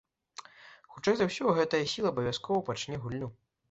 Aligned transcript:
І 0.45 0.45
хутчэй 0.95 1.15
за 1.21 1.29
ўсё 1.29 1.55
гэтая 1.61 1.85
сіла 1.95 2.13
абавязкова 2.15 2.67
пачне 2.75 2.95
гульню. 3.07 3.35